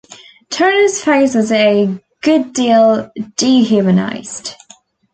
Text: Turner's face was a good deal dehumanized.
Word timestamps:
Turner's 0.49 1.03
face 1.03 1.35
was 1.35 1.51
a 1.51 2.01
good 2.21 2.53
deal 2.53 3.11
dehumanized. 3.37 4.55